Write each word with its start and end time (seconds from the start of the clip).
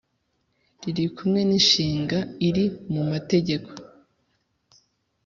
riri 0.83 1.05
kumwe 1.15 1.41
ninshinga 1.47 2.17
iri 2.47 2.65
mu 2.93 3.01
mategeko 3.11 3.69